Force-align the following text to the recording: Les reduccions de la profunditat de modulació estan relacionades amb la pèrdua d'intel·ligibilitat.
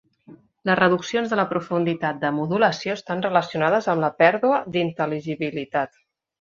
Les 0.69 0.77
reduccions 0.79 1.33
de 1.33 1.37
la 1.39 1.45
profunditat 1.51 2.23
de 2.25 2.33
modulació 2.39 2.97
estan 3.01 3.23
relacionades 3.27 3.91
amb 3.95 4.05
la 4.07 4.13
pèrdua 4.25 4.61
d'intel·ligibilitat. 4.77 6.05